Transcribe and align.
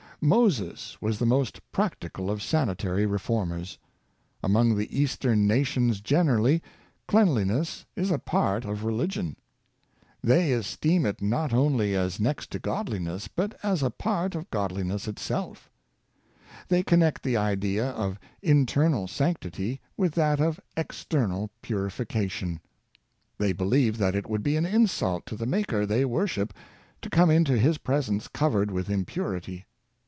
Moses 0.23 1.01
was 1.01 1.17
the 1.17 1.25
most 1.25 1.61
practical 1.71 2.29
of 2.29 2.43
sanitary 2.43 3.07
reformers. 3.07 3.79
Among 4.43 4.75
the 4.77 4.85
Eastern 4.95 5.47
nations 5.47 5.99
generally, 5.99 6.61
cleanliness 7.07 7.87
is 7.95 8.11
a 8.11 8.19
part 8.19 8.63
of 8.63 8.83
religion. 8.83 9.35
They 10.23 10.51
esteem 10.53 11.07
it 11.07 11.23
not 11.23 11.53
only 11.53 11.95
as 11.95 12.19
next 12.19 12.51
to 12.51 12.59
Comfiion 12.59 13.07
Things 13.07 13.07
at 13.09 13.13
Home, 13.13 13.17
51 13.17 13.17
godliness, 13.17 13.27
but 13.35 13.59
as 13.71 13.81
a 13.81 13.89
part 13.89 14.35
of 14.35 14.51
godliness 14.51 15.07
itself. 15.07 15.71
They 16.67 16.83
con 16.83 16.99
nect 16.99 17.23
the 17.23 17.37
idea 17.37 17.89
of 17.89 18.19
internal 18.43 19.07
sanctity 19.07 19.81
with 19.97 20.13
that 20.13 20.39
of 20.39 20.59
external 20.77 21.49
purification. 21.63 22.59
They 23.39 23.53
feel 23.53 23.93
that 23.93 24.13
it 24.13 24.29
would 24.29 24.43
be 24.43 24.55
an 24.55 24.67
insult 24.67 25.25
to 25.25 25.35
the 25.35 25.47
Maker 25.47 25.87
they 25.87 26.05
worship 26.05 26.53
to 27.01 27.09
come 27.09 27.31
into 27.31 27.57
his 27.57 27.79
presence 27.79 28.27
covered 28.27 28.69
v/ith 28.69 28.87
impurity. 28.91 29.65